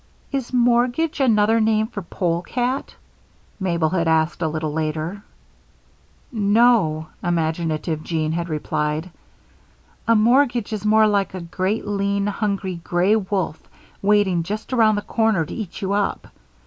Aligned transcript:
"Is 0.31 0.51
mortgage 0.51 1.19
another 1.19 1.59
name 1.59 1.85
for 1.85 2.01
polecat?" 2.01 2.95
Mabel 3.59 3.89
had 3.89 4.07
asked 4.07 4.41
a 4.41 4.47
little 4.47 4.73
later. 4.73 5.23
"No," 6.31 7.09
imaginative 7.21 8.01
Jean 8.03 8.31
had 8.31 8.49
replied. 8.49 9.11
"A 10.07 10.15
mortgage 10.15 10.73
is 10.73 10.83
more 10.87 11.05
like 11.05 11.35
a 11.35 11.41
great, 11.41 11.85
lean, 11.85 12.25
hungry, 12.25 12.81
gray 12.83 13.15
wolf 13.15 13.61
waiting 14.01 14.41
just 14.41 14.73
around 14.73 14.95
the 14.95 15.03
corner 15.03 15.45
to 15.45 15.53
eat 15.53 15.83
you 15.83 15.93
up. 15.93 16.29